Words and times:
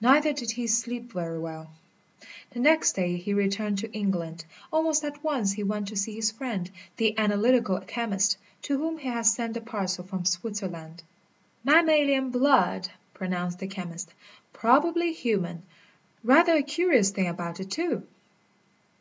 Neither 0.00 0.32
did 0.32 0.50
he 0.50 0.66
sleep 0.66 1.12
very 1.12 1.38
well. 1.38 1.70
The 2.50 2.58
next 2.58 2.94
day 2.94 3.16
he 3.16 3.32
returned 3.32 3.78
to 3.78 3.92
England. 3.92 4.44
Almost 4.72 5.04
at 5.04 5.22
once 5.22 5.52
he 5.52 5.62
went 5.62 5.86
to 5.86 5.96
see 5.96 6.16
his 6.16 6.32
friend, 6.32 6.68
the 6.96 7.16
analytical 7.16 7.78
chemist, 7.82 8.38
to 8.62 8.76
whom 8.76 8.98
he 8.98 9.06
had 9.06 9.24
sent 9.24 9.54
the 9.54 9.60
parcel 9.60 10.02
from 10.02 10.24
Switzerland. 10.24 11.04
"Mammalian 11.62 12.30
blood," 12.30 12.88
pronounced 13.14 13.60
the 13.60 13.68
chemist, 13.68 14.12
"probably 14.52 15.12
human 15.12 15.62
rather 16.24 16.54
a 16.56 16.62
curious 16.64 17.10
thing 17.10 17.28
about 17.28 17.60
it, 17.60 17.70
too." 17.70 18.02